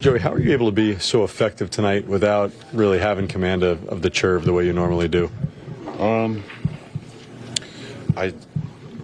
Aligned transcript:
Joey, 0.00 0.20
how 0.20 0.32
are 0.32 0.38
you 0.38 0.52
able 0.52 0.66
to 0.66 0.72
be 0.72 0.96
so 1.00 1.24
effective 1.24 1.70
tonight 1.70 2.06
without 2.06 2.52
really 2.72 3.00
having 3.00 3.26
command 3.26 3.64
of, 3.64 3.84
of 3.88 4.00
the 4.00 4.12
curve 4.12 4.44
the 4.44 4.52
way 4.52 4.64
you 4.64 4.72
normally 4.72 5.08
do? 5.08 5.28
Um, 5.98 6.44
I, 8.16 8.32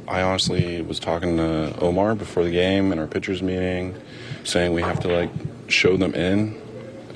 I 0.07 0.23
honestly 0.23 0.83
was 0.83 1.01
talking 1.01 1.37
to 1.39 1.77
Omar 1.81 2.15
before 2.15 2.45
the 2.45 2.53
game 2.53 2.93
in 2.93 3.01
our 3.01 3.09
pitchers 3.09 3.43
meeting, 3.43 4.01
saying 4.45 4.73
we 4.73 4.83
have 4.83 5.01
to 5.01 5.09
like 5.09 5.31
show 5.67 5.97
them 5.97 6.15
in 6.15 6.63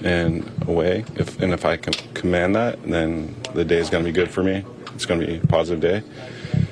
and 0.02 0.50
away. 0.66 1.04
If 1.14 1.40
and 1.40 1.52
if 1.52 1.64
I 1.64 1.76
can 1.76 1.92
command 2.14 2.56
that, 2.56 2.82
then 2.82 3.36
the 3.54 3.64
day 3.64 3.78
is 3.78 3.90
gonna 3.90 4.02
be 4.02 4.10
good 4.10 4.28
for 4.28 4.42
me. 4.42 4.64
It's 4.96 5.06
gonna 5.06 5.24
be 5.24 5.36
a 5.36 5.46
positive 5.46 5.80
day, 5.80 6.02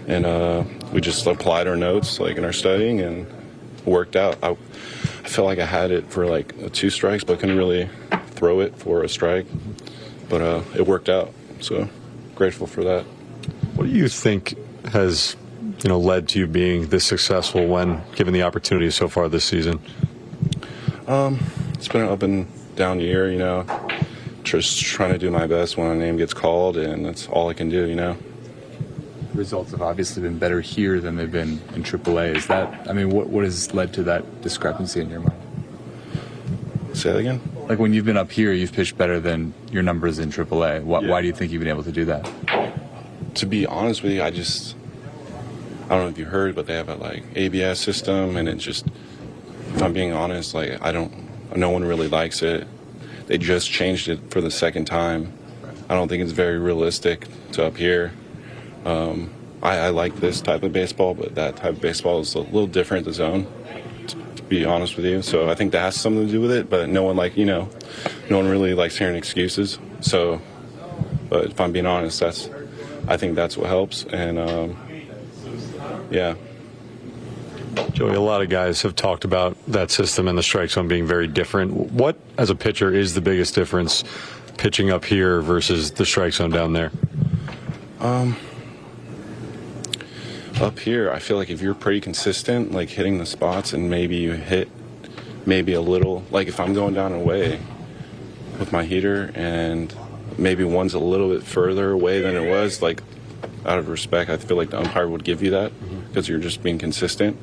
and 0.09 0.27
uh, 0.27 0.65
we 0.93 1.01
just 1.01 1.25
applied 1.25 1.69
our 1.69 1.77
notes 1.77 2.19
like 2.19 2.37
in 2.37 2.45
our 2.45 2.53
studying 2.53 3.01
and 3.01 3.29
worked 3.85 4.17
out. 4.17 4.39
I, 4.43 4.57
I 5.27 5.29
felt 5.29 5.47
like 5.47 5.59
I 5.59 5.67
had 5.67 5.91
it 5.91 6.09
for 6.09 6.25
like 6.25 6.73
two 6.73 6.89
strikes, 6.89 7.25
but 7.25 7.41
couldn't 7.41 7.57
really 7.57 7.91
throw 8.29 8.61
it 8.61 8.77
for 8.77 9.03
a 9.03 9.09
strike. 9.09 9.45
But 10.29 10.41
uh, 10.41 10.63
it 10.77 10.87
worked 10.87 11.09
out, 11.09 11.33
so 11.61 11.89
grateful 12.37 12.69
for 12.69 12.85
that. 12.85 13.03
What 13.75 13.89
do 13.89 13.91
you 13.91 14.07
think 14.07 14.55
has 14.93 15.35
you 15.83 15.89
know 15.89 15.99
led 15.99 16.29
to 16.29 16.39
you 16.39 16.47
being 16.47 16.91
this 16.91 17.05
successful 17.05 17.67
when 17.67 18.03
given 18.15 18.35
the 18.35 18.45
opportunity 18.45 18.89
so 18.93 19.09
far 19.09 19.29
this 19.29 19.45
season? 19.45 19.81
Um, 21.09 21.41
it's 21.75 21.89
been 21.89 22.03
an 22.03 22.09
up 22.09 22.23
and 22.23 22.47
down 22.77 23.01
year, 23.01 23.29
you 23.29 23.39
know. 23.39 23.67
Just 24.45 24.81
trying 24.81 25.11
to 25.11 25.19
do 25.19 25.33
my 25.33 25.49
best 25.49 25.77
when 25.77 25.91
a 25.91 25.97
name 25.97 26.19
gets 26.19 26.35
called, 26.35 26.77
and 26.77 27.05
that's 27.05 27.27
all 27.27 27.49
I 27.49 27.55
can 27.55 27.69
do, 27.69 27.89
you 27.89 27.97
know. 27.97 28.17
Results 29.37 29.71
have 29.73 29.83
obviously 29.83 30.23
been 30.23 30.39
better 30.39 30.61
here 30.61 30.99
than 31.01 31.17
they've 31.17 31.31
been 31.31 31.61
in 31.75 31.83
AAA. 31.83 32.37
Is 32.37 32.47
that, 32.47 32.89
I 32.89 32.93
mean, 32.95 33.11
what, 33.11 33.29
what 33.29 33.45
has 33.45 33.75
led 33.75 33.93
to 33.95 34.03
that 34.05 34.41
discrepancy 34.41 35.01
in 35.01 35.11
your 35.11 35.21
mind? 35.21 35.43
Say 36.95 37.13
that 37.13 37.19
again? 37.19 37.41
Like 37.69 37.79
when 37.79 37.93
you've 37.93 38.07
been 38.07 38.17
up 38.17 38.33
here, 38.33 38.53
you've 38.53 38.73
pitched 38.73 38.97
better 38.97 39.21
than 39.21 39.53
your 39.71 39.83
numbers 39.83 40.19
in 40.19 40.31
AAA. 40.31 40.83
Why, 40.85 41.01
Yeah. 41.01 41.11
why 41.11 41.21
do 41.21 41.27
you 41.27 41.35
think 41.35 41.53
you've 41.53 41.61
been 41.61 41.69
able 41.69 41.85
to 41.85 41.93
do 41.93 42.07
that? 42.07 42.27
To 43.35 43.47
be 43.47 43.67
honest 43.67 44.03
with 44.03 44.13
you, 44.13 44.23
I 44.23 44.31
just 44.31 44.75
I 45.85 45.91
don't 45.91 46.01
know 46.05 46.09
if 46.09 46.19
you 46.19 46.25
heard, 46.25 46.55
but 46.55 46.67
they 46.67 46.75
have 46.75 46.89
a 46.89 46.95
like 46.95 47.23
ABS 47.37 47.79
system, 47.79 48.37
and 48.37 48.49
it 48.49 48.57
just 48.57 48.87
if 49.75 49.83
I'm 49.83 49.93
being 49.93 50.13
honest, 50.13 50.55
like 50.55 50.83
I 50.83 50.91
don't, 50.91 51.13
no 51.55 51.69
one 51.69 51.85
really 51.85 52.09
likes 52.09 52.43
it. 52.43 52.67
They 53.27 53.37
just 53.37 53.71
changed 53.71 54.09
it 54.09 54.19
for 54.31 54.41
the 54.41 54.51
second 54.51 54.87
time. 54.87 55.33
I 55.91 55.95
don't 55.95 56.09
think 56.09 56.23
it's 56.23 56.33
very 56.33 56.59
realistic 56.59 57.29
to 57.53 57.67
up 57.67 57.77
here. 57.77 58.13
Um, 58.87 59.31
I, 59.63 59.79
I 59.79 59.89
like 59.91 60.17
this 60.17 60.41
type 60.41 60.63
of 60.63 60.73
baseball, 60.73 61.15
but 61.15 61.35
that 61.35 61.57
type 61.57 61.75
of 61.75 61.81
baseball 61.81 62.21
is 62.21 62.35
a 62.35 62.41
little 62.41 62.69
different. 62.69 63.05
The 63.05 63.13
zone, 63.13 63.47
to, 64.07 64.17
to 64.37 64.43
be 64.45 64.65
honest 64.65 64.97
with 64.97 65.07
you. 65.07 65.23
So 65.23 65.51
I 65.51 65.55
think 65.55 65.73
that 65.73 65.81
has 65.81 65.97
something 65.97 66.27
to 66.27 66.33
do 66.33 66.41
with 66.41 66.53
it. 66.53 66.71
But 66.71 66.89
no 66.89 67.03
one 67.03 67.17
like 67.17 67.37
you 67.37 67.45
know, 67.45 67.69
no 68.31 68.37
one 68.37 68.49
really 68.49 68.75
likes 68.75 68.97
hearing 68.97 69.17
excuses. 69.17 69.79
So, 70.01 70.41
but 71.29 71.47
if 71.47 71.61
I'm 71.61 71.73
being 71.73 71.87
honest, 71.87 72.21
that's 72.21 72.49
I 73.09 73.17
think 73.17 73.35
that's 73.35 73.57
what 73.57 73.67
helps. 73.67 74.05
And 74.05 74.39
um, 74.39 74.77
yeah, 76.11 76.37
Joey, 77.93 78.15
a 78.15 78.21
lot 78.21 78.43
of 78.43 78.49
guys 78.49 78.83
have 78.83 78.95
talked 78.95 79.25
about 79.25 79.57
that 79.67 79.91
system 79.91 80.29
and 80.29 80.39
the 80.39 80.43
strike 80.43 80.71
zone 80.71 80.89
being 80.89 81.07
very 81.07 81.27
different. 81.27 81.73
What, 81.93 82.17
as 82.39 82.51
a 82.51 82.55
pitcher, 82.55 82.93
is 82.93 83.15
the 83.15 83.21
biggest 83.21 83.55
difference 83.55 84.05
pitching 84.57 84.91
up 84.91 85.05
here 85.05 85.41
versus 85.41 85.91
the 85.93 86.07
strike 86.07 86.33
zone 86.33 86.51
down 86.51 86.73
there? 86.73 86.91
Um, 88.01 88.37
up 90.61 90.79
here, 90.79 91.11
I 91.11 91.19
feel 91.19 91.37
like 91.37 91.51
if 91.51 91.61
you're 91.61 91.75
pretty 91.75 92.01
consistent, 92.01 92.73
like 92.73 92.89
hitting 92.89 93.19
the 93.19 93.27
spots, 93.27 93.73
and 93.73 93.91
maybe 93.91 94.17
you 94.17 94.33
hit 94.33 94.69
maybe 95.45 95.75
a 95.75 95.81
little, 95.81 96.25
like 96.31 96.49
if 96.49 96.59
I'm 96.59 96.75
going 96.75 96.95
down 96.95 97.13
and 97.13 97.23
away 97.23 97.61
with 98.59 98.73
my 98.73 98.85
heater, 98.85 99.31
and 99.35 99.95
maybe 100.39 100.65
one's 100.65 100.95
a 100.95 100.99
little 100.99 101.29
bit 101.29 101.43
further 101.43 101.91
away 101.91 102.21
than 102.21 102.37
it 102.37 102.51
was, 102.51 102.83
like 102.83 103.03
out 103.65 103.79
of 103.79 103.89
respect, 103.89 104.31
I 104.31 104.37
feel 104.37 104.57
like 104.57 104.71
the 104.71 104.79
umpire 104.79 105.09
would 105.09 105.25
give 105.25 105.43
you 105.43 105.51
that 105.51 105.73
mm-hmm. 105.73 106.09
because 106.09 106.29
you're 106.29 106.39
just 106.39 106.63
being 106.63 106.79
consistent. 106.79 107.37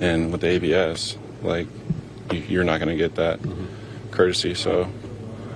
And 0.00 0.32
with 0.32 0.40
the 0.40 0.48
ABS, 0.48 1.16
like 1.42 1.68
you- 2.30 2.44
you're 2.48 2.64
not 2.64 2.78
going 2.78 2.88
to 2.88 2.96
get 2.96 3.14
that 3.16 3.40
mm-hmm. 3.40 4.10
courtesy. 4.10 4.54
So 4.54 4.90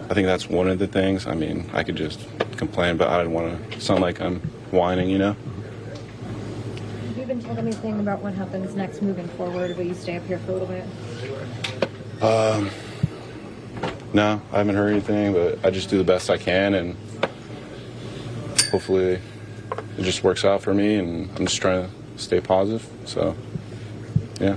I 0.09 0.15
think 0.15 0.27
that's 0.27 0.49
one 0.49 0.69
of 0.69 0.79
the 0.79 0.87
things. 0.87 1.27
I 1.27 1.35
mean, 1.35 1.69
I 1.73 1.83
could 1.83 1.97
just 1.97 2.21
complain, 2.57 2.97
but 2.97 3.09
I 3.09 3.23
don't 3.23 3.33
want 3.33 3.73
to 3.73 3.81
sound 3.81 4.01
like 4.01 4.21
I'm 4.21 4.41
whining, 4.71 5.11
you 5.11 5.19
know? 5.19 5.37
Have 7.27 7.37
you 7.37 7.43
been 7.43 7.57
told 7.57 7.67
anything 7.67 7.99
about 7.99 8.23
what 8.23 8.35
happens 8.35 8.77
next 8.77 9.03
moving 9.03 9.27
forward? 9.31 9.77
Will 9.77 9.85
you 9.85 9.95
stay 9.95 10.17
up 10.17 10.25
here 10.27 10.39
for 10.39 10.53
a 10.53 10.55
little 10.55 10.69
bit? 10.69 10.85
Um, 12.23 12.71
no, 14.13 14.41
I 14.53 14.59
haven't 14.59 14.77
heard 14.77 14.93
anything, 14.93 15.33
but 15.33 15.59
I 15.65 15.71
just 15.71 15.91
do 15.91 15.99
the 15.99 16.05
best 16.05 16.31
I 16.31 16.37
can, 16.37 16.75
and 16.75 16.97
hopefully 18.71 19.19
it 19.99 20.03
just 20.03 20.23
works 20.23 20.45
out 20.45 20.63
for 20.63 20.73
me. 20.73 20.95
And 20.95 21.29
I'm 21.37 21.47
just 21.47 21.61
trying 21.61 21.89
to 21.89 21.91
stay 22.17 22.41
positive. 22.41 22.89
So, 23.07 23.35
yeah. 24.39 24.55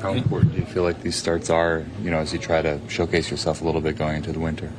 How 0.00 0.14
important 0.14 0.54
do 0.54 0.60
you 0.60 0.64
feel 0.64 0.84
like 0.84 1.02
these 1.02 1.16
starts 1.16 1.50
are, 1.50 1.84
you 2.00 2.10
know, 2.10 2.20
as 2.20 2.32
you 2.32 2.38
try 2.38 2.62
to 2.62 2.80
showcase 2.88 3.30
yourself 3.30 3.60
a 3.60 3.66
little 3.66 3.82
bit 3.82 3.98
going 3.98 4.16
into 4.16 4.32
the 4.32 4.40
winter? 4.40 4.72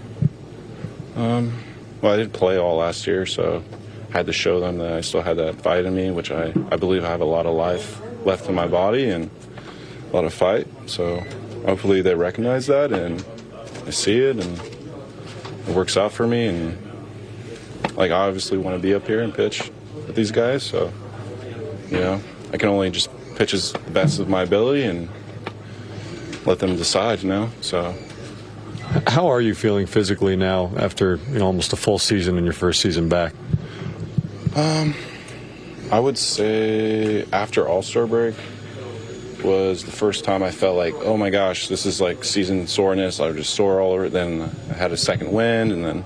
Um, 1.15 1.59
well, 2.01 2.11
I 2.11 2.17
did 2.17 2.33
play 2.33 2.57
all 2.57 2.77
last 2.77 3.05
year, 3.05 3.27
so 3.27 3.61
I 3.61 3.88
had 4.11 4.25
to 4.25 4.33
show 4.33 4.59
them 4.59 4.77
that 4.79 4.93
I 4.93 5.01
still 5.01 5.21
had 5.21 5.37
that 5.37 5.61
fight 5.61 5.85
in 5.85 5.95
me, 5.95 6.11
which 6.11 6.31
I, 6.31 6.53
I 6.71 6.77
believe 6.77 7.03
I 7.03 7.09
have 7.09 7.21
a 7.21 7.25
lot 7.25 7.45
of 7.45 7.55
life 7.55 8.01
left 8.25 8.47
in 8.49 8.55
my 8.55 8.67
body 8.67 9.09
and 9.09 9.29
a 10.11 10.15
lot 10.15 10.25
of 10.25 10.33
fight. 10.33 10.67
So 10.87 11.19
hopefully 11.65 12.01
they 12.01 12.15
recognize 12.15 12.67
that 12.67 12.91
and 12.91 13.23
I 13.85 13.91
see 13.91 14.17
it 14.19 14.43
and 14.43 14.59
it 15.67 15.75
works 15.75 15.95
out 15.97 16.11
for 16.11 16.25
me. 16.25 16.47
And 16.47 16.77
like, 17.95 18.11
I 18.11 18.27
obviously 18.27 18.57
want 18.57 18.75
to 18.75 18.81
be 18.81 18.93
up 18.93 19.05
here 19.05 19.21
and 19.21 19.33
pitch 19.33 19.71
with 20.07 20.15
these 20.15 20.31
guys. 20.31 20.63
So, 20.63 20.91
you 21.89 21.99
know, 21.99 22.19
I 22.51 22.57
can 22.57 22.69
only 22.69 22.89
just 22.89 23.09
pitch 23.35 23.53
as 23.53 23.73
best 23.91 24.19
of 24.19 24.27
my 24.27 24.41
ability 24.43 24.83
and 24.83 25.09
let 26.45 26.59
them 26.59 26.75
decide, 26.75 27.21
you 27.21 27.29
know? 27.29 27.49
So, 27.61 27.93
How 29.05 29.27
are 29.27 29.39
you 29.39 29.53
feeling 29.53 29.85
physically 29.85 30.35
now 30.35 30.71
after 30.75 31.17
you 31.31 31.39
know, 31.39 31.45
almost 31.45 31.73
a 31.73 31.75
full 31.75 31.99
season 31.99 32.37
in 32.39 32.43
your 32.43 32.53
first 32.53 32.81
season 32.81 33.07
back? 33.07 33.33
Um, 34.55 34.95
I 35.91 35.99
would 35.99 36.17
say 36.17 37.25
after 37.31 37.67
All 37.67 37.81
Star 37.81 38.07
break 38.07 38.35
was 39.43 39.83
the 39.85 39.91
first 39.91 40.23
time 40.23 40.43
I 40.43 40.51
felt 40.51 40.75
like, 40.75 40.93
oh 40.95 41.17
my 41.17 41.29
gosh, 41.29 41.67
this 41.67 41.85
is 41.85 42.01
like 42.01 42.23
season 42.23 42.67
soreness. 42.67 43.19
I 43.19 43.27
was 43.27 43.37
just 43.37 43.53
sore 43.53 43.79
all 43.79 43.93
over. 43.93 44.09
Then 44.09 44.49
I 44.69 44.73
had 44.73 44.91
a 44.91 44.97
second 44.97 45.31
wind, 45.31 45.71
and 45.71 45.85
then 45.85 46.03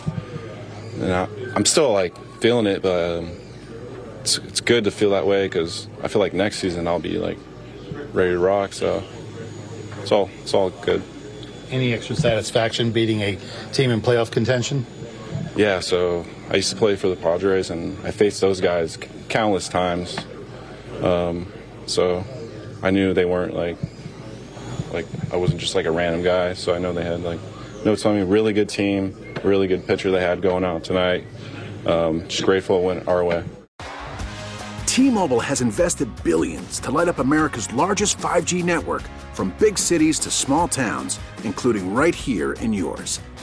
and 1.02 1.12
I, 1.12 1.28
I'm 1.56 1.66
still 1.66 1.92
like 1.92 2.16
feeling 2.40 2.68
it, 2.68 2.82
but 2.82 3.20
um, 3.20 3.32
it's 4.22 4.38
it's 4.40 4.62
good 4.62 4.84
to 4.86 4.92
feel 4.92 5.12
that 5.12 5.26
way 5.26 5.46
because 5.46 5.88
I 6.02 6.08
feel 6.08 6.20
like 6.20 6.34
next 6.34 6.60
season 6.60 6.88
I'll 6.88 7.00
be 7.00 7.18
like 7.18 7.38
ready 8.14 8.32
to 8.32 8.40
rock. 8.40 8.74
So 8.74 9.04
it's 10.02 10.12
all 10.12 10.30
it's 10.42 10.54
all 10.54 10.70
good. 10.70 11.02
Any 11.72 11.94
extra 11.94 12.16
satisfaction 12.16 12.92
beating 12.92 13.22
a 13.22 13.38
team 13.72 13.90
in 13.90 14.02
playoff 14.02 14.32
contention? 14.32 14.86
Yeah, 15.56 15.82
so 15.82 16.26
I 16.50 16.56
used 16.56 16.72
to 16.72 16.76
play 16.76 16.96
for 16.96 17.10
the 17.10 17.16
Padres, 17.16 17.70
and 17.70 17.98
I 18.06 18.12
faced 18.12 18.42
those 18.42 18.60
guys 18.60 18.98
countless 19.30 19.68
times. 19.68 20.18
Um, 21.02 21.52
so 21.86 22.24
I 22.82 22.90
knew 22.90 23.14
they 23.14 23.26
weren't 23.26 23.54
like 23.54 23.78
like 24.92 25.06
I 25.32 25.38
wasn't 25.38 25.60
just 25.60 25.76
like 25.76 25.86
a 25.86 25.92
random 25.92 26.24
guy. 26.24 26.54
So 26.54 26.74
I 26.74 26.80
know 26.80 26.94
they 26.94 27.04
had 27.04 27.22
like 27.22 27.40
no, 27.86 27.96
I 28.06 28.14
mean, 28.14 28.30
really 28.30 28.54
good 28.54 28.70
team, 28.70 29.16
really 29.44 29.68
good 29.68 29.86
pitcher 29.86 30.10
they 30.10 30.22
had 30.22 30.42
going 30.42 30.64
out 30.64 30.84
tonight. 30.84 31.26
Um, 31.86 32.28
just 32.28 32.44
grateful 32.44 32.80
it 32.80 32.84
went 32.84 33.08
our 33.08 33.24
way. 33.24 33.44
T-Mobile 34.86 35.40
has 35.40 35.60
invested 35.60 36.08
billions 36.24 36.80
to 36.80 36.92
light 36.92 37.08
up 37.08 37.20
America's 37.20 37.72
largest 37.74 38.18
5G 38.20 38.64
network 38.64 39.02
from 39.34 39.50
big 39.60 39.78
cities 39.78 40.20
to 40.20 40.32
small 40.32 40.68
towns, 40.68 41.20
including 41.44 41.94
right 41.94 42.16
here 42.16 42.54
in 42.54 42.72
yours. 42.72 43.20